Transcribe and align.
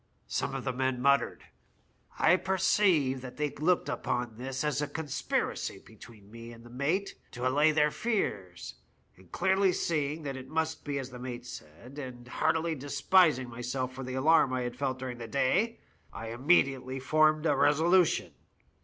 "Some 0.27 0.55
of 0.55 0.63
the 0.63 0.73
men 0.73 0.99
muttered. 0.99 1.43
I 2.17 2.35
perceived 2.35 3.21
that 3.21 3.37
they 3.37 3.51
looked 3.51 3.87
upon 3.87 4.35
this 4.37 4.63
as 4.63 4.81
a 4.81 4.87
conspiracy 4.87 5.77
between 5.77 6.31
me 6.31 6.51
and 6.51 6.63
the 6.63 6.71
mate 6.71 7.13
to 7.33 7.47
allay 7.47 7.71
their 7.71 7.91
fears, 7.91 8.73
and 9.15 9.31
clearly 9.31 9.71
seeing 9.71 10.23
that 10.23 10.35
it 10.35 10.47
must 10.47 10.83
be 10.85 10.97
as 10.97 11.11
the 11.11 11.19
mate 11.19 11.45
said, 11.45 11.99
and 11.99 12.27
heartily 12.27 12.73
despising 12.73 13.47
myself 13.47 13.93
for 13.93 14.01
the 14.03 14.15
alarm 14.15 14.51
I 14.53 14.61
had 14.61 14.75
felt 14.75 14.97
throughout 14.97 15.19
the 15.19 15.27
day, 15.27 15.77
I 16.11 16.29
immediately 16.31 16.99
formed 16.99 17.45
a 17.45 17.55
resolution. 17.55 18.33